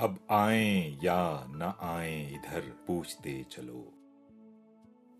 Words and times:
अब 0.00 0.18
आए 0.30 0.96
या 1.04 1.46
न 1.48 1.74
आए 1.80 2.30
इधर 2.32 2.60
पूछते 2.60 3.46
चलो। 3.50 3.92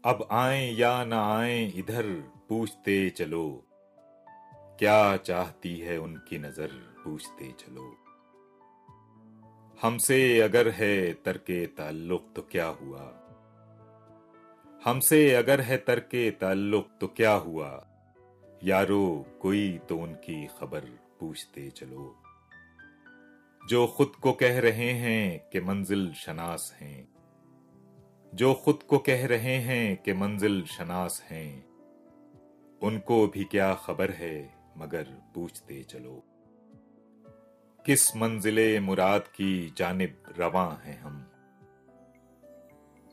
अब 0.05 0.29
आए 0.31 0.73
या 0.73 1.05
न 1.05 1.13
आए 1.13 1.65
इधर 1.65 2.07
पूछते 2.49 3.11
चलो। 3.11 3.65
क्या 4.79 5.17
चाहती 5.17 5.77
है 5.79 5.99
उनकी 5.99 6.39
नज़र 6.39 6.67
पूछते 7.05 7.53
चलो। 7.53 7.97
हमसे 9.83 10.41
अगर 10.41 10.69
है 10.69 11.13
तरके 11.13 11.67
ताल्लुक 11.67 12.33
तो 12.37 12.43
क्या 12.43 12.67
हुआ? 12.67 13.13
हमसे 14.85 15.35
अगर 15.35 15.61
है 15.61 15.77
तरके 15.77 16.31
ताल्लुक 16.31 16.91
तो 17.01 17.07
क्या 17.07 17.33
हुआ? 17.33 17.87
यारो 18.65 19.27
कोई 19.43 19.79
तो 19.89 19.97
उनकी 19.97 20.47
खबर 20.47 20.81
पूछते 21.21 21.71
चलो। 21.71 22.23
जो 23.69 23.87
खुद 23.87 24.13
को 24.23 24.33
कह 24.33 24.61
रहे 24.61 24.91
हैं 24.91 25.49
कि 25.53 25.61
मंजिल 25.61 26.13
शनास 26.13 26.77
हैं। 26.81 27.09
जो 28.35 28.55
खुद 28.55 28.83
को 28.83 28.99
कह 28.99 29.27
रहे 29.27 29.57
हैं 29.57 30.03
कि 30.03 30.13
मंजिल 30.13 30.67
शनास 30.67 31.27
हैं। 31.31 31.69
उनको 32.83 33.27
भी 33.27 33.45
क्या 33.45 33.75
खबर 33.75 34.11
है, 34.11 34.55
मगर 34.79 35.03
पूछते 35.03 35.83
चलो। 35.83 36.23
किस 37.87 38.17
मंजिले 38.17 38.81
मुराद 38.81 39.21
की 39.21 39.75
जानिब 39.77 40.23
रवा 40.39 40.81
हैं 40.85 41.01
हम? 41.01 41.27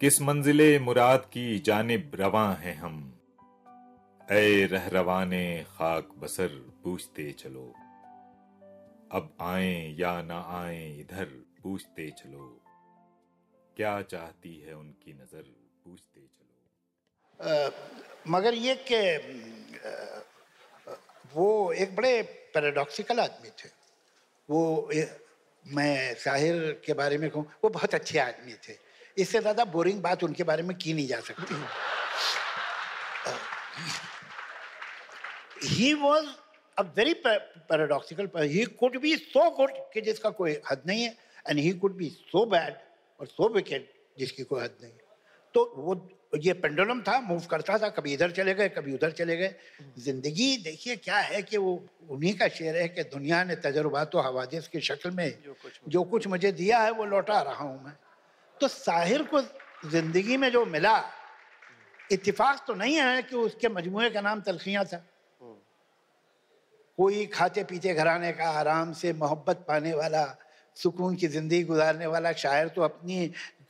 किस 0.01 0.21
मंजिले 0.21 0.79
मुराद 0.79 1.19
की 1.33 1.59
जानिब 1.59 2.11
रवा 2.15 2.53
हैं 2.53 2.75
हम? 2.75 3.19
ऐ 4.31 4.65
रहरवाने 4.65 5.65
खाक 5.67 6.09
बसर, 6.17 6.47
पूछते 6.83 7.31
चलो। 7.31 7.73
अब 9.11 9.37
आए 9.41 9.95
या 9.99 10.21
ना 10.21 10.61
आए 10.61 10.99
इधर 10.99 11.25
पूछते 11.63 12.09
चलो। 12.09 12.63
क्या 13.77 14.01
चाहती 14.01 14.59
है 14.59 14.73
उनकी 14.73 15.13
नज़र 15.13 15.43
पूछते 15.85 16.21
चलो। 16.21 16.47
आ, 17.39 17.69
मगर 18.27 18.53
ये 18.53 18.85
कि 18.91 19.17
वो 21.35 21.73
एक 21.73 21.95
बड़े 21.95 22.21
पैराडॉक्सिकल 22.53 23.19
आदमी 23.19 23.49
थे। 23.49 23.69
वो 24.49 24.89
ए, 24.93 25.19
मैं 25.65 26.15
साहिर 26.15 26.81
के 26.85 26.93
बारे 26.93 27.17
में 27.17 27.29
कहूँ 27.29 27.51
वो 27.63 27.69
बहुत 27.69 27.95
अच्छे 27.95 28.19
आदमी 28.19 28.53
थे। 28.53 28.77
इससे 29.17 29.39
ज़्यादा 29.39 29.65
बोरिंग 29.65 30.01
बात 30.01 30.23
उनके 30.23 30.43
बारे 30.43 30.63
में 30.63 30.77
की 30.77 30.93
नहीं 30.93 31.07
जा 31.07 31.19
सकती। 31.19 31.55
he 35.61 35.95
was 35.95 36.25
a 36.77 36.83
very 36.83 37.15
paradoxical 37.69 38.27
person. 38.27 38.49
He 38.49 38.65
could 38.65 39.01
be 39.01 39.15
so 39.17 39.51
good 39.57 39.71
कि 39.93 40.01
जिसका 40.01 40.29
कोई 40.39 40.57
हद 40.71 40.83
नहीं 40.87 41.03
है 41.03 41.15
and 41.49 41.59
he 41.59 41.73
could 41.73 41.97
be 41.97 42.11
so 42.31 42.45
bad 42.45 42.73
और 43.19 43.27
so 43.27 43.49
wicked 43.55 43.89
जिसकी 44.19 44.43
कोई 44.43 44.61
हद 44.61 44.77
नहीं 44.83 44.91
तो 45.55 45.73
वो 45.77 45.95
ये 46.43 46.53
पेंडुलम 46.53 47.01
था 47.01 47.19
मूव 47.21 47.45
करता 47.51 47.77
था 47.79 47.89
कभी 47.89 48.13
इधर 48.13 48.31
चले 48.31 48.53
गए 48.53 48.69
कभी 48.69 48.93
उधर 48.93 49.11
चले 49.11 49.35
गए। 49.37 49.53
ज़िंदगी 49.97 50.57
देखिए 50.63 50.95
क्या 50.95 51.17
है 51.17 51.41
कि 51.41 51.57
वो 51.57 51.71
उन्हीं 52.11 52.33
का 52.37 52.47
शेर 52.47 52.75
है 52.77 52.87
कि 52.87 53.03
दुनिया 53.13 53.43
ने 53.43 53.55
तजुर्बात 53.63 54.11
तो 54.11 54.19
हवादिस 54.21 54.67
की 54.67 54.81
शक्ल 54.81 55.11
में 55.11 55.29
जो 55.45 55.53
कुछ 55.61 55.79
जो 55.87 56.03
कुछ 56.03 56.27
मुझे 56.27 56.51
दिया 56.51 56.79
है 56.83 56.91
वो 56.91 57.05
लौटा 57.05 57.41
रहा 57.41 57.63
हूँ 57.63 57.83
मैं। 57.83 57.95
तो 58.61 58.67
साहिर 58.67 59.23
को 59.33 59.41
ज़िंदगी 59.89 60.37
में 60.37 60.51
जो 60.51 60.65
मिला 60.65 60.97
इत्तेफाक 62.11 62.63
तो 62.67 62.73
नहीं 62.73 62.95
है 62.95 63.21
कि 63.23 63.35
उसके 63.35 63.69
मजमू 63.69 64.09
का 64.13 64.21
नाम 64.21 64.41
तलखियाँ 64.41 64.85
था। 64.85 65.03
कोई 66.97 67.25
खाते 67.25 67.63
पीते 67.63 67.93
घराने 67.93 68.31
का 68.33 68.49
आराम 68.49 68.93
से 68.93 69.13
मोहब्बत 69.13 69.65
पाने 69.67 69.93
वाला, 69.93 70.25
सुकून 70.77 71.15
की 71.15 71.27
ज़िंदगी 71.27 71.63
गुजारने 71.63 72.05
वाला 72.05 72.31
शायर 72.33 72.67
तो 72.67 72.81
अपनी 72.81 73.27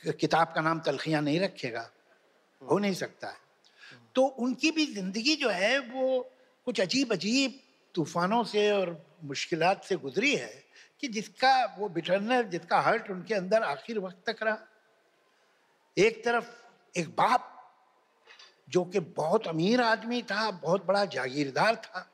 किताब 0.09 0.51
का 0.55 0.61
नाम 0.61 0.79
तलखियाँ 0.79 1.21
नहीं 1.21 1.39
रखेगा। 1.39 1.89
हो 2.61 2.77
नहीं 2.79 2.93
सकता। 2.93 3.27
है 3.27 3.45
तो 4.15 4.25
उनकी 4.39 4.71
भी 4.71 4.85
ज़िंदगी 4.85 5.35
जो 5.35 5.49
है 5.49 5.77
वो 5.79 6.19
कुछ 6.67 6.81
अजीब 6.81 7.11
अजीब 7.13 7.59
तूफ़ानों 7.95 8.43
से 8.43 8.69
और 8.71 8.95
मुश्किल 9.23 9.63
से 9.83 9.95
गुजरी 9.95 10.35
है 10.35 10.63
कि 10.99 11.07
जिसका 11.07 11.53
वो 11.79 11.89
बिटरनर 11.89 12.43
जिसका 12.47 12.79
हर्ट 12.81 13.09
उनके 13.11 13.33
अंदर 13.33 13.63
आखिर 13.63 13.99
वक्त 13.99 14.23
तक 14.29 14.43
रहा। 14.43 14.57
एक 15.97 16.23
तरफ़ 16.25 16.49
एक 16.95 17.09
बाप 17.09 17.53
जो 18.69 18.83
कि 18.85 18.99
बहुत 18.99 19.47
अमीर 19.47 19.81
आदमी 19.81 20.21
था, 20.21 20.51
बहुत 20.51 20.85
बड़ा 20.85 21.05
जागीरदार 21.07 21.75
था 21.75 22.09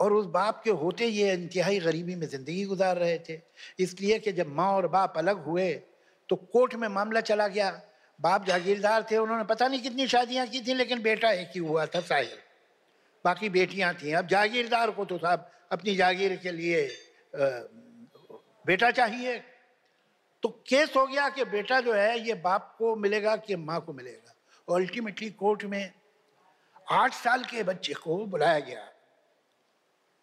और 0.00 0.12
उस 0.12 0.26
बाप 0.28 0.60
के 0.64 0.70
होते 0.72 1.06
ये 1.06 1.32
इंतहाई 1.32 1.78
गरीबी 1.80 2.14
में 2.16 2.26
ज़िंदगी 2.26 2.64
गुजार 2.64 2.96
रहे 2.98 3.18
थे। 3.18 3.40
इसलिए 3.78 4.18
कि 4.18 4.32
जब 4.32 4.48
माँ 4.50 4.72
और 4.72 4.86
बाप 4.88 5.18
अलग 5.18 5.44
हुए 5.44 5.72
तो 6.28 6.36
कोर्ट 6.36 6.74
में 6.74 6.88
मामला 6.90 7.20
चला 7.22 7.48
गया। 7.48 7.70
बाप 8.18 8.44
जागीरदार 8.46 9.06
थे, 9.10 9.16
उन्होंने 9.16 9.44
पता 9.44 9.68
नहीं 9.68 9.80
कितनी 9.82 10.06
शादियाँ 10.08 10.46
की 10.46 10.60
थी, 10.60 10.74
लेकिन 10.74 11.02
बेटा 11.02 11.30
एक 11.32 11.50
ही 11.54 11.60
हुआ 11.60 11.86
था 11.86 12.00
साहिर 12.02 12.38
बाकी 13.24 13.48
बेटियाँ 13.50 13.92
थी। 13.94 14.12
अब 14.12 14.26
जागीरदार 14.26 14.90
को 14.90 15.04
तो 15.04 15.18
साहब 15.18 15.50
अपनी 15.72 15.94
जागीर 15.96 16.36
के 16.36 16.50
लिए 16.52 16.88
बेटा 18.66 18.90
चाहिए। 18.90 19.38
तो 20.42 20.48
केस 20.68 20.92
हो 20.96 21.06
गया 21.06 21.28
कि 21.28 21.44
बेटा 21.46 21.80
जो 21.80 21.92
है, 21.92 22.20
ये 22.20 22.34
बाप 22.36 22.74
को 22.78 22.94
मिलेगा 22.96 23.36
कि 23.38 23.56
माँ 23.56 23.80
को 23.80 23.92
मिलेगा। 23.92 24.34
और 24.68 24.80
अल्टीमेटली 24.80 25.30
कोर्ट 25.30 25.64
में 25.64 25.92
आठ 26.86 27.14
साल 27.14 27.44
के 27.44 27.62
बच्चे 27.62 27.94
को 27.94 28.24
बुलाया 28.26 28.58
गया। 28.60 28.86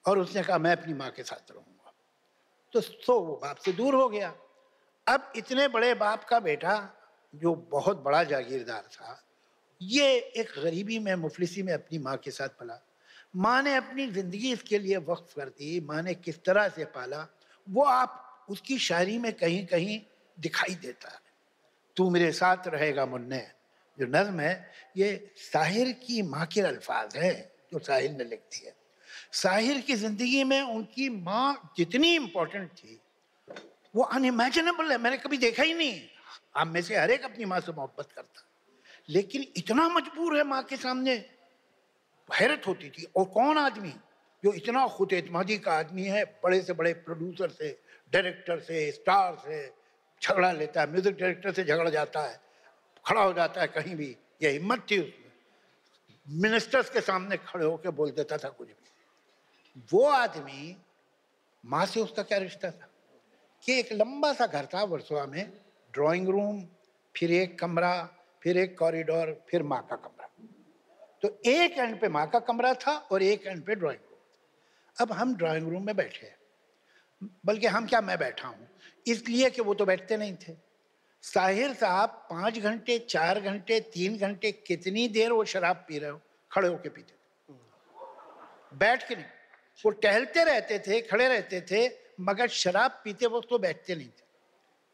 और 0.07 0.19
उसने 0.19 0.43
कहा, 0.43 0.57
मैं 0.57 0.71
अपनी 0.71 0.93
माँ 0.93 1.09
के 1.11 1.23
साथ 1.23 1.51
रहूँगा। 1.51 1.93
तो 2.73 2.81
सो 2.81 3.19
वो 3.19 3.35
बाप 3.35 3.57
से 3.57 3.71
दूर 3.71 3.95
हो 3.95 4.09
गया। 4.09 4.33
अब 5.07 5.33
इतने 5.35 5.67
बड़े 5.67 5.93
बाप 5.93 6.23
का 6.23 6.39
बेटा, 6.39 6.93
जो 7.35 7.55
बहुत 7.55 8.03
बड़ा 8.03 8.23
जागीरदार 8.23 8.81
था, 8.81 9.23
ये 9.81 10.17
एक 10.17 10.51
गरीबी 10.63 10.99
में, 10.99 11.15
मुफलिसी 11.15 11.63
में 11.63 11.73
अपनी 11.73 11.97
माँ 11.97 12.17
के 12.17 12.31
साथ 12.31 12.49
पला। 12.49 12.79
माँ 13.35 13.61
ने 13.61 13.75
अपनी 13.75 14.07
ज़िंदगी 14.07 14.51
इसके 14.53 14.79
लिए 14.79 14.97
वक्फ 14.97 15.33
कर 15.33 15.49
दी, 15.49 15.79
माँ 15.79 16.01
ने 16.01 16.13
किस 16.13 16.43
तरह 16.43 16.69
से 16.69 16.85
पाला, 16.85 17.27
वो 17.67 17.83
आप 17.83 18.45
उसकी 18.49 18.77
शायरी 18.77 19.17
में 19.17 19.33
कहीं 19.33 19.65
कहीं 19.65 20.01
दिखाई 20.39 20.75
देता 20.75 21.09
है। 21.09 21.19
तू 21.97 22.09
मेरे 22.09 22.31
साथ 22.31 22.67
रहेगा 22.67 23.05
मुन्ने। 23.05 23.47
जो 23.97 24.05
नज्म 24.05 24.39
है, 24.39 24.71
ये 24.97 25.33
साहिर 25.35 25.91
की 25.91 26.21
माँ 26.21 26.45
के 26.45 26.61
अल्फाज 26.61 27.15
हैं, 27.17 27.51
जो 27.71 27.79
साहिर 27.79 28.11
ने 28.11 28.23
लिख 28.23 28.39
दिया 28.39 28.71
साहिर 29.37 29.79
की 29.81 29.95
ज़िंदगी 29.95 30.43
में 30.43 30.61
उनकी 30.61 31.09
माँ 31.09 31.73
जितनी 31.77 32.13
इंपॉर्टेंट 32.15 32.69
थी, 32.69 32.99
वो 33.95 34.03
अनइमेजिनेबल 34.03 34.91
है, 34.91 34.97
मैंने 34.97 35.17
कभी 35.17 35.37
देखा 35.37 35.63
ही 35.63 35.73
नहीं। 35.73 36.01
आप 36.55 36.67
में 36.67 36.81
से 36.81 36.95
हर 36.97 37.11
एक 37.11 37.25
अपनी 37.25 37.45
माँ 37.45 37.59
से 37.59 37.71
मोहब्बत 37.71 38.11
करता। 38.11 38.43
लेकिन 39.09 39.45
इतना 39.57 39.87
मजबूर 39.89 40.37
है 40.37 40.43
माँ 40.43 40.61
के 40.63 40.77
सामने, 40.77 41.13
हैरत 42.29 42.67
होती 42.67 42.89
थी, 42.89 43.03
और 43.17 43.25
कौन 43.27 43.57
आदमी 43.57 43.93
जो 44.43 44.53
इतना 44.53 44.87
खुद 44.87 45.13
एतमादी 45.13 45.57
का 45.57 45.73
आदमी 45.73 46.03
है, 46.03 46.23
बड़े 46.43 46.61
से 46.61 46.73
बड़े 46.73 46.93
प्रोड्यूसर 46.95 47.49
से 47.49 47.69
डायरेक्टर 48.13 48.59
से 48.59 48.91
स्टार 48.91 49.37
से, 49.45 49.67
झगड़ा 50.21 50.51
लेता 50.51 50.81
है 50.81 50.91
म्यूज़िक 50.91 51.17
डायरेक्टर 51.17 51.53
से 51.53 51.63
झगड़ा 51.63 51.89
जाता 51.89 52.21
है, 52.21 52.39
खड़ा 53.05 53.21
हो 53.21 53.33
जाता 53.33 53.61
है 53.61 53.67
कहीं 53.69 53.95
भी 53.95 54.15
यह 54.43 54.51
हिम्मत 54.51 54.85
थी 54.91 54.99
उसमें। 54.99 56.41
मिनिस्टर्स 56.41 56.89
के 56.89 57.01
सामने 57.01 57.37
खड़े 57.37 57.65
होकर 57.65 57.91
बोल 57.91 58.11
देता 58.11 58.37
था 58.37 58.49
कुछ 58.49 58.67
भी। 58.67 58.86
वो 59.93 60.05
आदमी 60.05 60.77
माँ 61.65 61.85
से 61.85 61.99
उसका 61.99 62.23
क्या 62.23 62.37
रिश्ता 62.37 62.71
था? 62.71 62.89
कि 63.63 63.79
एक 63.79 63.93
लंबा 63.93 64.33
सा 64.33 64.47
घर 64.47 64.65
था 64.65 64.83
वर्सोवा 64.83 65.25
में 65.25 65.53
ड्राइंग 65.93 66.29
रूम 66.29 66.67
फिर 67.15 67.31
एक 67.31 67.59
कमरा, 67.59 68.09
फिर 68.43 68.57
एक 68.57 68.77
कॉरिडोर 68.79 69.45
फिर 69.49 69.63
माँ 69.63 69.87
का 69.89 69.95
कमरा। 69.95 70.29
तो 71.21 71.41
एक 71.45 71.71
एंड 71.71 72.01
पे 72.01 72.07
माँ 72.07 72.29
का 72.29 72.39
कमरा 72.39 72.73
था 72.73 72.91
और 72.91 73.23
एक 73.23 73.47
एंड 73.47 73.65
पे 73.65 73.75
ड्राइंग 73.75 73.99
रूम 74.11 74.19
अब 75.01 75.11
हम 75.11 75.35
ड्राइंग 75.35 75.69
रूम 75.69 75.85
में 75.85 75.95
बैठे 75.95 76.27
हैं। 76.27 76.37
बल्कि 77.45 77.67
हम 77.67 77.87
क्या, 77.87 78.01
मैं 78.01 78.19
बैठा 78.19 78.47
हूँ। 78.47 78.67
इसलिए 79.07 79.49
कि 79.49 79.61
वो 79.61 79.73
तो 79.73 79.85
बैठते 79.85 80.17
नहीं 80.17 80.35
थे। 80.35 80.57
साहिर 81.21 81.73
साहब 81.73 82.09
पाँच 82.09 82.59
घंटे, 82.59 82.99
चार 82.99 83.39
घंटे, 83.39 83.79
तीन 83.79 84.17
घंटे 84.17 84.51
कितनी 84.51 85.07
देर 85.07 85.31
वो 85.31 85.45
शराब 85.45 85.75
पी 85.75 85.99
रहे 85.99 86.09
हो? 86.09 86.21
खड़े 86.51 86.69
होके 86.69 86.89
पीते 86.89 87.13
थे। 87.13 87.55
बैठ 88.77 89.07
के 89.09 89.15
नहीं। 89.15 89.25
वो 89.85 89.91
टहलते 89.91 90.43
रहते 90.43 90.79
थे, 90.79 91.01
खड़े 91.01 91.27
रहते 91.27 91.61
थे, 91.61 91.89
मगर 92.19 92.47
शराब 92.47 93.01
पीते 93.03 93.25
वक्त 93.25 93.47
तो 93.49 93.59
बैठते 93.59 93.95
नहीं 93.95 94.07
थे। 94.07 94.25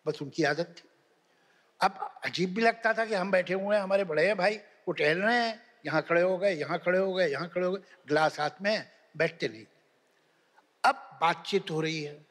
बस 0.06 0.21
उनकी 0.21 0.44
आदत 0.44 0.75
थी। 0.77 0.89
अब 1.81 2.19
अजीब 2.25 2.53
भी 2.53 2.62
लगता 2.62 2.94
था 2.94 3.06
कि 3.06 3.13
हम 3.13 3.31
बैठे 3.31 3.53
हुए 3.53 3.75
हैं, 3.75 3.83
हमारे 3.83 4.03
बड़े 4.03 4.25
हैं 4.25 4.38
भाई, 4.38 4.56
वो 4.56 4.91
टहल 4.91 5.18
रहे 5.18 5.35
हैं, 5.35 5.62
यहाँ 5.85 6.01
खड़े 6.01 6.21
हो 6.21 6.38
गए, 6.38 6.53
यहाँ 6.53 6.80
खड़े 6.80 7.00
हो 7.00 7.13
गए, 7.13 7.27
यहाँ 7.27 7.50
खड़े 7.50 7.65
हो 7.65 7.71
गए, 7.71 7.81
ग्लास 8.07 8.39
हाथ 8.39 8.62
में 8.62 8.89
बैठते 9.18 9.47
नहीं। 9.47 9.65
अब 10.83 11.18
बातचीत 11.21 11.71
हो 11.71 11.81
रही 11.81 12.03
है। 12.03 12.25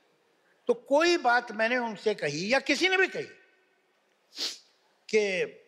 तो 0.69 0.75
कोई 0.75 1.16
बात 1.16 1.52
मैंने 1.52 1.76
उनसे 1.76 2.14
कही 2.14 2.52
या 2.52 2.58
किसी 2.58 2.88
ने 2.88 2.96
भी 2.96 3.06
कही 3.06 3.28
कि 5.08 5.62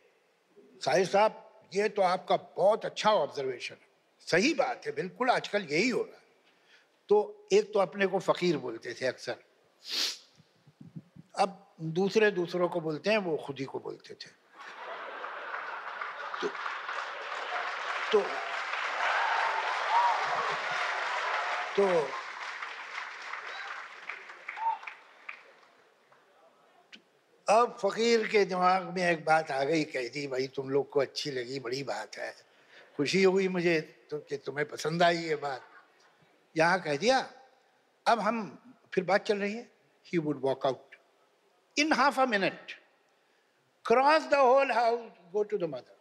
साहिर 0.84 1.06
साहब, 1.06 1.62
ये 1.74 1.88
तो 1.88 2.02
आपका 2.02 2.36
बहुत 2.36 2.84
अच्छा 2.84 3.10
ऑब्जर्वेशन 3.10 3.74
है। 3.74 3.88
सही 4.20 4.54
बात 4.54 4.86
है, 4.86 4.92
बिल्कुल 4.92 5.30
आजकल 5.30 5.62
यही 5.62 5.88
हो 5.88 6.02
रहा 6.02 6.16
है। 6.16 6.23
तो 7.08 7.48
एक 7.52 7.72
तो 7.72 7.80
अपने 7.80 8.06
को 8.06 8.18
फ़कीर 8.18 8.56
बोलते 8.56 8.94
थे 8.94 9.06
अक्सर। 9.06 9.36
अब 11.38 11.60
दूसरे 11.80 12.30
दूसरों 12.30 12.68
को 12.68 12.80
बोलते 12.80 13.10
हैं 13.10 13.18
वो 13.18 13.36
खुद 13.36 13.58
ही 13.58 13.64
को 13.64 13.78
बोलते 13.78 14.14
थे। 14.14 14.30
तो, 16.40 16.48
तो 18.12 18.20
तो 21.76 21.86
अब 27.48 27.76
फकीर 27.82 28.26
के 28.26 28.44
दिमाग 28.44 28.82
में 28.82 29.02
एक 29.10 29.24
बात 29.24 29.50
आ 29.50 29.62
गई 29.64 29.84
कह 29.84 30.08
दी 30.08 30.26
भाई 30.26 30.46
तुम 30.46 30.70
लोग 30.70 30.90
को 30.90 31.00
अच्छी 31.00 31.30
लगी 31.30 31.58
बड़ी 31.60 31.82
बात 31.82 32.16
है। 32.18 32.34
खुशी 32.96 33.22
हुई 33.22 33.48
मुझे 33.48 33.80
तो 34.10 34.18
कि 34.18 34.36
तुम्हें 34.36 34.68
पसंद 34.68 35.02
आई 35.02 35.16
ये 35.16 35.36
बात। 35.36 35.73
यहाँ 36.54 36.80
कह 36.80 36.96
दिया, 36.96 37.18
अब 38.06 38.20
हम 38.20 38.36
फिर 38.94 39.04
बात 39.04 39.24
चल 39.26 39.38
रही 39.38 39.54
है। 39.54 39.68
He 40.06 40.18
would 40.18 40.40
walk 40.42 40.66
out 40.66 40.96
in 41.76 41.92
half 41.92 42.20
a 42.20 42.26
minute 42.26 42.72
cross 43.84 44.28
the 44.28 44.34
whole 44.34 44.70
house 44.72 45.10
go 45.32 45.42
to 45.42 45.58
the 45.58 45.64
mother 45.64 45.96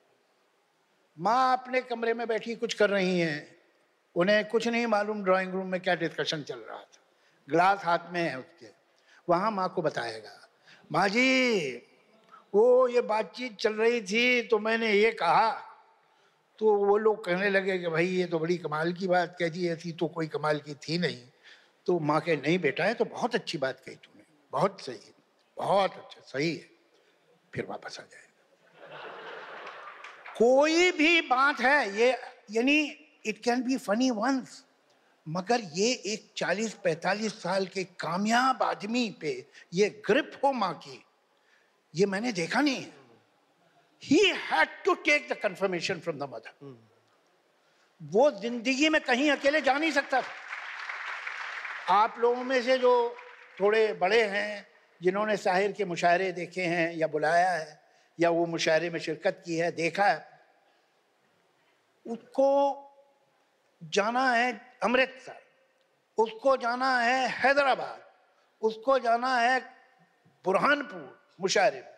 माँ 1.18 1.58
अपने 1.58 1.82
कमरे 1.82 2.14
में 2.14 2.28
बैठी 2.28 2.56
कुछ 2.56 2.74
कर 2.74 2.90
रही 2.90 3.20
हैं। 3.20 3.56
उन्हें 4.16 4.44
कुछ 4.50 4.68
नहीं 4.68 4.86
मालूम 4.88 5.24
ड्राइंग 5.24 5.54
रूम 5.54 5.68
में 5.68 5.80
क्या 5.82 5.96
डिस्कशन 5.96 6.44
चल 6.44 6.60
रहा 6.60 6.78
था। 6.78 7.02
ग्लास 7.48 7.84
हाथ 7.86 8.12
में 8.12 8.22
है 8.22 8.38
उसके। 8.40 8.68
वहाँ 9.28 9.52
माँ 9.52 9.68
को 9.76 9.82
बताएगा, 9.82 10.32
माँ 10.92 11.08
जी, 11.10 11.76
वो 12.54 12.88
ये 12.88 13.02
बातचीत 13.04 13.58
चल 13.58 13.74
रही 13.74 14.02
थी 14.02 14.42
तो 14.48 14.60
मैंने 14.60 14.92
ये 14.92 15.12
कहा 15.12 15.50
तो 16.64 16.74
वो 16.76 16.98
लोग 16.98 17.24
कहने 17.26 17.50
लगे 17.50 17.78
कि 17.80 17.88
भाई, 17.88 18.06
ये 18.08 18.26
तो 18.26 18.40
बड़ी 18.40 18.58
कमाल 18.58 18.92
की 18.94 19.08
बात 19.08 19.36
कह 19.40 19.50
दी, 19.50 19.68
ऐसी 19.68 19.92
तो 19.92 20.08
कोई 20.08 20.28
कमाल 20.28 20.60
की 20.60 20.74
थी 20.80 20.98
नहीं। 20.98 21.18
तो 21.88 22.00
माँ 22.00 22.20
के 22.22 22.36
नहीं 22.36 22.60
बेटा 22.60 22.84
है 22.84 22.94
तो 22.94 23.06
बहुत 23.06 23.36
अच्छी 23.36 23.58
बात 23.58 23.80
कही 23.80 23.96
तूने, 23.96 24.24
बहुत 24.54 24.82
सही 24.82 24.96
है 24.96 25.14
बहुत 25.58 25.92
अच्छा 25.92 26.22
सही 26.26 26.54
है। 26.56 26.70
फिर 27.54 27.66
वापस 27.70 28.00
आ 28.00 28.04
जाएगा। 28.04 28.32
कोई 30.38 30.92
भी 30.92 31.22
बात 31.22 31.60
है, 31.60 32.00
ये 32.00 32.16
यानी 32.52 32.80
it 33.26 33.44
can 33.44 33.64
be 33.64 33.78
funny 33.80 34.10
once 34.14 34.64
मगर 35.28 35.62
ये 35.76 35.92
एक 36.06 36.32
40-45 36.38 37.42
साल 37.42 37.66
के 37.68 37.84
कामयाब 37.84 38.64
आदमी 38.64 39.10
पे 39.22 39.46
ये 39.74 39.90
ग्रिप 40.08 40.42
हो 40.44 40.52
माँ 40.54 40.74
की, 40.80 41.04
ये 41.94 42.06
मैंने 42.06 42.32
देखा 42.34 42.62
नहीं 42.62 42.76
है। 42.76 43.03
He 44.04 44.20
had 44.30 44.70
to 44.86 44.94
take 44.94 45.28
the 45.30 45.34
confirmation 45.34 46.00
from 46.00 46.18
the 46.18 46.24
mother 46.24 46.78
वो 48.02 48.32
ज़िंदगी 48.32 48.90
में 48.90 49.02
कहीं 49.02 49.32
अकेले 49.32 49.62
जा 49.62 49.74
नहीं 49.74 49.92
सकता 49.92 50.22
था। 50.22 51.94
आप 51.94 52.16
लोगों 52.20 52.44
में 52.44 52.62
से 52.64 52.78
जो 52.78 53.16
थोड़े 53.60 53.94
बड़े 53.94 54.24
हैं 54.24 54.68
जिन्होंने 55.02 55.38
साहिर 55.38 55.72
के 55.72 55.86
मुशायरे 55.86 56.32
देखे 56.32 56.62
हैं 56.62 56.94
या 56.94 57.08
बुलाया 57.08 57.50
है 57.50 57.82
या 58.20 58.30
वो 58.30 58.46
मुशायरे 58.46 58.90
में 58.90 59.00
शिरकत 59.00 59.42
की 59.46 59.58
है 59.58 59.72
देखा 59.72 60.06
है 60.06 60.42
उसको 62.08 62.50
जाना 63.84 64.34
है 64.34 64.78
अमृतसर 64.84 65.42
उसको 66.18 66.58
जाना 66.58 67.00
है 67.00 67.28
हैदराबाद 67.30 68.02
उसको 68.62 69.00
जाना 69.00 69.38
है 69.38 69.60
बुरहानपुर 70.46 71.22
मुशायरे 71.42 71.93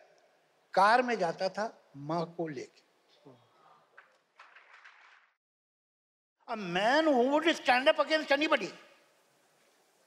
कार 0.75 1.01
में 1.03 1.17
जाता 1.19 1.49
था 1.49 1.65
माँ 1.97 2.25
को 2.37 2.47
लेके। 2.47 2.83
A 6.47 6.55
man 6.55 7.05
who 7.05 7.21
would 7.29 7.47
stand 7.55 7.87
up 7.89 7.99
against 7.99 8.31
anybody, 8.31 8.67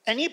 any. 0.06 0.28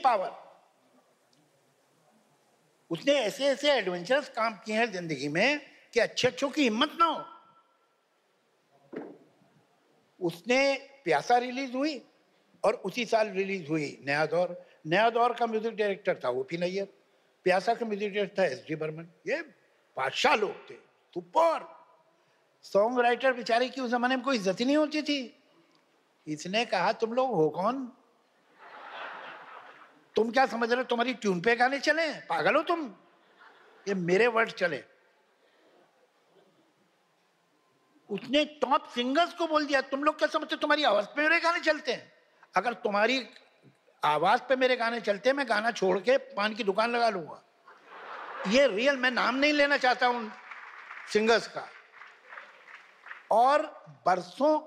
उसने 2.92 3.14
ऐसे 3.14 3.46
ऐसे 3.46 3.72
एडवेंचरस 3.72 4.28
काम 4.36 4.54
किए 4.66 4.76
हैं 4.76 4.92
ज़िंदगी 4.92 5.28
में 5.28 5.60
कि 5.94 6.00
अच्छे 6.00 6.28
अच्छों 6.28 6.50
की 6.50 6.64
हिम्मत 6.64 6.92
ना 7.00 7.06
हो। 7.06 7.24
उसने 10.20 10.60
प्यासा 11.04 11.38
रिलीज़ 11.38 11.76
हुई 11.76 12.02
और 12.64 12.74
उसी 12.86 13.06
साल 13.06 13.30
रिलीज़ 13.32 13.68
हुई 13.70 13.88
नया 14.06 14.26
दौर। 14.26 14.56
नया 14.88 15.10
दौर 15.10 15.34
का 15.40 15.46
म्यूज़िक 15.46 15.76
डायरेक्टर 15.76 16.20
था 16.24 16.30
ओपी 16.30 16.58
नैयर 16.58 16.86
प्यासा 17.46 17.74
का 17.74 17.86
म्यूज़िक 17.86 18.14
डायरेक्टर 18.14 18.42
था 18.42 18.46
एस 18.48 18.64
डी 18.68 18.76
बर्मन 18.76 19.08
ये 19.28 19.42
बादशाह 19.98 20.36
लोग 20.36 20.70
थे 20.70 20.76
सुपर 21.14 21.68
सॉन्ग 22.66 23.00
राइटर 23.00 23.34
बेचारे 23.34 23.70
की 23.70 23.82
उस 23.82 23.92
जमाने 23.92 24.16
में 24.16 24.24
कोई 24.26 24.36
इज़्ज़त 24.36 24.60
ही 24.60 24.66
नहीं 24.66 24.78
होती 24.78 25.02
थी। 25.02 25.20
इसने 26.28 26.66
कहा, 26.66 26.92
तुम 26.94 27.14
लोग 27.14 27.34
हो 27.36 27.50
कौन? 27.50 27.86
तुम 30.16 30.32
क्या 30.32 30.46
समझ 30.46 30.70
रहे 30.70 30.78
हो, 30.78 30.84
तुम्हारी 30.84 31.14
ट्यून 31.16 31.42
पे 31.42 31.56
गाने 31.56 31.80
चले 31.80 32.08
पागल 32.30 32.56
हो 32.56 32.62
तुम? 32.64 32.86
ये 33.88 33.94
मेरे 33.94 34.28
वर्ड 34.28 34.52
चले 34.52 34.84
उसने 38.10 38.44
टॉप 38.62 38.88
सिंगर्स 38.96 39.34
को 39.34 39.48
बोल 39.48 39.66
दिया, 39.66 39.82
तुम 39.82 40.04
लोग 40.04 40.18
क्या 40.18 40.28
समझते 40.30 40.56
तुम्हारी 40.56 40.84
आवाज़ 40.84 41.06
पे 41.06 41.22
मेरे 41.22 41.40
गाने 41.40 41.60
चलते 41.60 41.92
हैं? 41.92 42.12
अगर 42.56 42.74
तुम्हारी 42.84 43.26
आवाज़ 44.04 44.42
पे 44.50 44.56
मेरे 44.56 44.76
गाने 44.76 45.00
चलते 45.02 45.30
हैं, 45.30 45.36
मैं 45.36 45.48
गाना 45.50 45.72
छोड़ 45.72 46.00
के 46.00 46.18
पान 46.18 46.54
की 46.56 46.64
दुकान 46.64 46.92
लगा 46.92 47.10
लूँगा। 47.10 47.42
ये 48.48 48.68
रियल 48.68 48.98
मैं 48.98 49.12
नाम 49.12 49.36
नहीं 49.36 49.54
लेना 49.54 49.78
चाहता 49.78 50.08
हूँ 50.08 50.32
सिंगर्स 51.14 51.48
का। 51.48 51.68
और 53.32 53.62
बरसों 54.06 54.60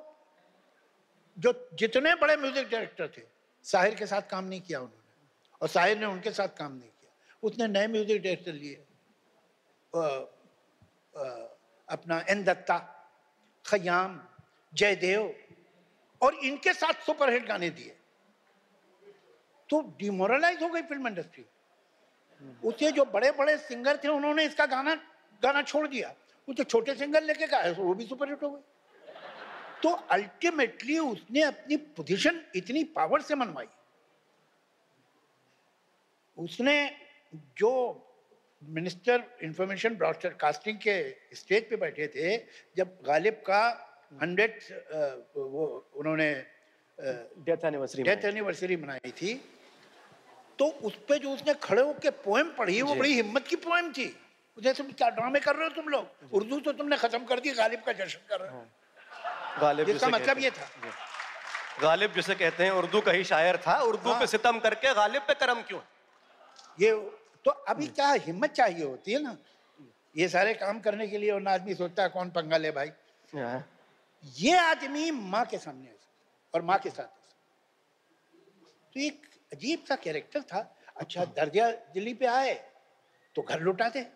जो 1.37 1.53
जितने 1.79 2.15
बड़े 2.15 2.37
म्यूज़िक 2.37 2.69
डायरेक्टर 2.71 3.09
थे, 3.17 3.23
साहिर 3.65 3.95
के 3.95 4.07
साथ 4.07 4.23
काम 4.31 4.45
नहीं 4.45 4.61
किया 4.61 4.81
उन्होंने 4.81 5.57
और 5.61 5.69
साहिर 5.69 5.99
ने 5.99 6.07
उनके 6.07 6.31
साथ 6.33 6.49
काम 6.59 6.73
नहीं 6.73 6.89
किया। 6.91 7.37
उसने 7.43 7.69
नए 7.69 7.87
म्यूज़िक 7.89 8.23
डायरेक्टर 8.23 8.53
लिए 8.53 8.75
अपना 11.89 12.25
एन 12.31 12.43
दत्ता, 12.45 12.79
खयाम, 13.65 14.21
जयदेव 14.73 15.35
और 16.21 16.35
इनके 16.37 16.73
साथ 16.75 17.05
सुपरहिट 17.07 17.47
गाने 17.49 17.71
दिए। 17.71 17.95
तो 19.69 19.81
डिमोरलाइज 19.99 20.63
हो 20.63 20.69
गई 20.69 20.83
फ़िल्म 20.83 21.09
इंडस्ट्री 21.09 21.45
उसे 22.65 22.91
जो 22.93 23.05
बड़े 23.07 23.31
बड़े 23.39 23.57
सिंगर 23.59 23.97
थे 24.05 24.09
उन्होंने 24.09 24.45
इसका 24.45 24.67
गाना 24.67 24.95
गाना 25.43 25.63
छोड़ 25.63 25.87
दिया। 25.89 26.15
जो 26.49 26.65
छोटे 26.65 26.95
सिंगर 26.95 27.23
लेके 27.23 27.47
गाए 27.47 27.73
वो 27.73 27.95
भी 27.95 28.07
सुपरहिट 28.07 28.43
हो 28.43 28.51
गए। 28.51 28.63
तो 29.83 29.89
अल्टीमेटली 30.11 30.99
उसने 30.99 31.43
अपनी 31.43 31.77
पोजीशन 31.97 32.41
इतनी 32.57 32.85
पावर 32.95 33.21
से 33.23 33.35
मनवाई। 33.35 33.67
उसने 36.37 36.75
जो 37.59 37.71
मिनिस्टर 38.63 39.23
इंफॉर्मेशन 39.43 39.95
ब्रॉडकास्टिंग 39.97 40.79
के 40.79 40.97
स्टेज 41.35 41.69
पे 41.71 41.77
बैठे 41.77 42.07
थे 42.15 42.37
जब 42.77 42.97
गालिब 43.07 43.35
का 43.47 43.61
हंड्रेड 44.23 44.59
वो 45.37 45.67
उन्होंने 45.95 46.33
डेथ 47.47 47.65
एनिवर्सरी 47.65 48.03
डेथ 48.03 48.25
एनिवर्सरी 48.25 48.77
मनाई 48.77 49.11
थी 49.13 49.35
तो 50.59 50.67
उस 50.83 50.95
पर 51.09 51.19
जो 51.19 51.31
उसने 51.31 51.55
खड़े 51.63 51.83
होकर 51.83 52.11
पोएम 52.25 52.51
पढ़ी 52.59 52.81
वो 52.83 52.95
बड़ी 52.95 53.15
हिम्मत 53.15 53.47
की 53.49 53.57
पोएम 53.59 53.93
थी। 53.93 54.15
जैसे 54.59 54.83
क्या 54.85 55.09
ड्रामे 55.11 55.41
कर 55.41 55.57
रहे 55.57 55.69
हो 55.69 55.75
तुम 55.75 55.89
लोग? 55.89 56.07
उर्दू 56.33 56.59
तो 56.61 56.73
तुमने 56.73 56.97
खत्म 56.97 57.25
कर 57.25 57.41
दी 57.41 57.51
गालिब 57.55 57.83
का 57.87 57.93
जश्न 57.95 58.21
कर 58.29 58.41
रहे 58.41 58.51
हो। 58.51 58.67
गालिब 59.61 59.89
इसका 59.89 60.09
मतलब 60.09 60.39
ये 60.39 60.51
था। 60.51 60.69
गालिब 61.83 62.13
जिसे 62.13 62.35
कहते 62.35 62.65
हैं 62.65 62.71
उर्दू 62.73 63.01
का 63.01 63.13
ही 63.13 63.25
शायर 63.25 63.57
था। 63.67 63.79
उर्दू 63.83 64.11
हाँ। 64.11 64.21
पे 64.21 64.27
सितम 64.27 64.59
करके 64.59 64.95
गालिब 64.95 65.23
पे 65.23 65.35
करम 65.35 65.63
क्यों? 65.63 65.81
ये 66.81 66.91
तो 67.45 67.51
अभी 67.51 67.87
क्या 67.89 68.11
हिम्मत 68.27 68.53
चाहिए 68.53 68.85
होती 68.85 69.13
है 69.13 69.23
ना? 69.23 69.37
ये 70.17 70.29
सारे 70.29 70.55
काम 70.55 70.81
करने 70.81 71.07
के 71.09 71.19
लिए 71.19 71.33
वरना 71.33 71.53
आदमी 71.53 71.75
सोचता 71.75 72.03
है 72.03 72.09
कौन 72.09 72.31
पंगा 72.31 72.57
ले 72.57 72.71
भाई? 72.73 72.91
हाँ। 73.33 73.65
ये 74.25 74.57
आदमी 74.59 75.11
माँ 75.11 75.45
के 75.47 75.59
सामने 75.59 75.95
और 76.55 76.63
माँ 76.63 76.79
के 76.79 76.91
साथ 76.91 77.17
तो 78.95 79.01
एक 79.01 79.27
अजीब 79.53 79.85
सा 79.89 79.97
कैरेक्टर 79.97 80.43
था। 80.43 80.61
अच्छा 80.97 81.25
दर्जा 81.37 81.71
दिल्ली 81.95 82.15
पे 82.15 82.27
आए 82.27 82.55
तो 83.37 83.43
घर 83.43 83.61
लुटा 83.61 83.89
दे। 83.89 84.07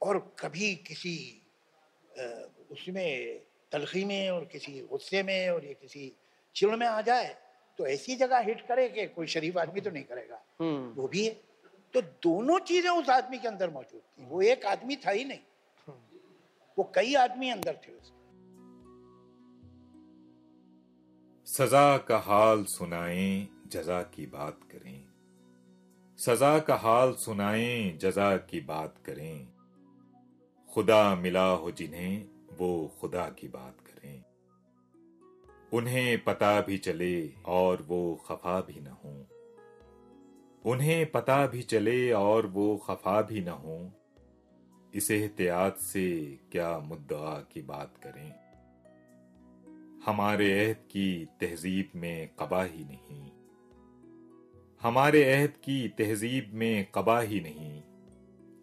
और 0.00 0.18
कभी 0.38 0.74
किसी 0.86 1.16
उसमें 2.70 3.40
तलखी 3.72 4.04
में 4.04 4.30
और 4.30 4.44
किसी 4.44 4.80
गुस्से 4.90 5.22
में 5.22 5.50
और 5.50 5.64
ये 5.64 5.74
किसी 5.74 6.12
चिड़ 6.56 6.76
में 6.76 6.86
आ 6.86 7.00
जाए 7.00 7.36
तो 7.78 7.86
ऐसी 7.86 8.16
जगह 8.16 8.38
हिट 8.38 8.66
करे 8.68 8.88
कि 8.88 9.06
कोई 9.06 9.26
शरीफ 9.26 9.56
आदमी 9.58 9.80
तो 9.80 9.90
नहीं 9.90 10.04
करेगा। 10.04 10.42
हम्म। 10.60 10.92
वो 10.92 11.08
भी 11.08 11.24
है। 11.26 11.32
तो 11.94 12.00
दोनों 12.00 12.58
चीज़ें 12.60 12.90
उस 12.90 13.08
आदमी 13.08 13.38
के 13.38 13.48
अंदर 13.48 13.70
मौजूद 13.70 14.00
थी। 14.00 14.24
वो 14.24 14.42
एक 14.42 14.66
आदमी 14.66 14.96
था 14.96 15.10
ही 15.10 15.24
नहीं। 15.24 15.38
वो 16.78 16.84
कई 16.94 17.14
आदमी 17.14 17.50
अंदर 17.50 17.78
थे 17.84 17.92
उसके। 17.92 18.18
सजा 21.46 21.96
का 21.98 22.18
हाल 22.18 22.64
सुनाएँ। 22.64 23.59
जजा 23.72 24.02
की 24.02 24.26
बात 24.26 24.60
करें। 24.72 25.04
सजा 26.18 26.58
का 26.58 26.74
हाल 26.74 27.12
सुनाएँ, 27.12 27.96
जजा 27.96 28.36
की 28.36 28.60
बात 28.60 28.94
करें। 29.06 29.48
खुदा 30.74 31.14
मिला 31.14 31.48
हो 31.48 31.70
जिन्हें, 31.70 32.28
वो 32.58 32.96
खुदा 33.00 33.28
की 33.28 33.48
बात 33.48 33.76
करें। 33.80 34.24
उन्हें 35.72 36.24
पता 36.24 36.60
भी 36.60 36.78
चले 36.78 37.32
और 37.46 37.82
वो 37.82 38.14
खफा 38.14 38.60
भी 38.60 38.80
न 38.80 38.86
हो। 38.86 39.26
उन्हें 40.66 41.10
पता 41.10 41.46
भी 41.46 41.62
चले 41.62 42.12
और 42.12 42.46
वो 42.46 42.76
खफा 42.76 43.22
भी 43.22 43.40
न 43.40 43.48
हो। 43.48 43.92
इस 44.94 45.10
एहतियात 45.10 45.78
से 45.78 46.38
क्या 46.52 46.78
मुद्दा 46.78 47.48
की 47.52 47.62
बात 47.62 47.96
करें? 48.06 48.50
हमारे 50.06 50.66
अहद 50.66 50.76
की 50.76 51.24
तहजीब 51.40 51.90
में 51.94 52.28
कबा 52.38 52.64
ही 52.64 52.84
नहीं। 52.84 53.39
हमारे 54.80 55.24
अहद 55.24 55.50
की 55.50 55.88
तहजीब 55.88 56.50
में 56.54 56.90
कबा 56.94 57.20
ही 57.20 57.40
नहीं। 57.40 57.82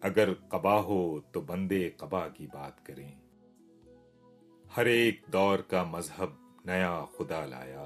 अगर 0.04 0.34
कबा 0.34 0.74
हो 0.74 1.24
तो 1.34 1.40
बंदे 1.40 1.96
कबा 2.00 2.28
की 2.28 2.46
बात 2.46 2.80
करें। 2.86 3.18
हर 4.70 4.88
एक 4.88 5.22
दौर 5.30 5.66
का 5.70 5.84
मज़हब 5.84 6.62
नया 6.66 7.02
खुदा 7.02 7.44
लाया। 7.44 7.82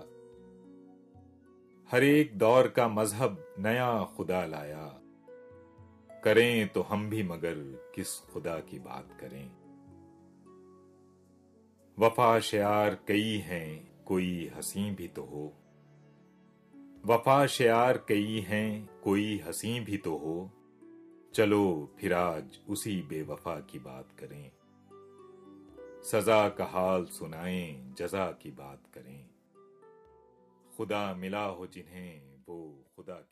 हर 1.90 2.04
एक 2.04 2.38
दौर 2.38 2.68
का 2.68 2.88
मज़हब 2.88 3.56
नया 3.58 4.04
खुदा 4.04 4.46
लाया। 4.46 5.00
करें 6.24 6.68
तो 6.68 6.82
हम 6.82 7.10
भी 7.10 7.22
मगर 7.22 7.54
किस 7.94 8.18
खुदा 8.18 8.58
की 8.58 8.78
बात 8.78 9.18
करें। 9.20 9.50
वफा 11.98 12.40
शयार 12.40 12.94
कई 13.08 13.38
हैं, 13.38 14.04
कोई 14.04 14.50
हसी 14.56 14.90
भी 14.90 15.08
तो 15.08 15.22
हो। 15.22 15.61
वफा 17.06 17.46
शयार 17.46 18.04
कई 18.08 18.40
हैं, 18.40 19.00
कोई 19.00 19.38
हसी 19.38 19.80
भी 19.80 19.96
तो 19.96 20.16
हो। 20.16 20.50
चलो 21.34 21.94
फिर 22.00 22.12
आज 22.12 22.60
उसी 22.68 23.02
बेवफा 23.02 23.60
की 23.60 23.78
बात 23.78 24.08
करें। 24.18 24.52
सजा 26.02 26.48
का 26.48 26.64
हाल 26.64 27.04
सुनाएँ, 27.04 27.94
जजा 27.98 28.32
की 28.32 28.50
बात 28.50 28.82
करें। 28.94 29.26
खुदा 30.76 31.14
मिला 31.14 31.44
हो 31.44 31.66
जिन्हें, 31.66 32.22
वो 32.48 32.84
खुदा 32.96 33.31